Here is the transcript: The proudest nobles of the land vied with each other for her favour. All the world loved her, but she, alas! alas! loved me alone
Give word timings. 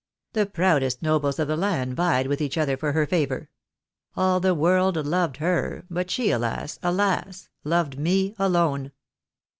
The 0.33 0.47
proudest 0.47 1.03
nobles 1.03 1.37
of 1.37 1.47
the 1.47 1.55
land 1.55 1.95
vied 1.95 2.25
with 2.25 2.41
each 2.41 2.57
other 2.57 2.75
for 2.75 2.93
her 2.93 3.05
favour. 3.05 3.51
All 4.15 4.39
the 4.39 4.55
world 4.55 4.95
loved 4.95 5.37
her, 5.37 5.85
but 5.91 6.09
she, 6.09 6.31
alas! 6.31 6.79
alas! 6.81 7.49
loved 7.63 7.99
me 7.99 8.33
alone 8.39 8.93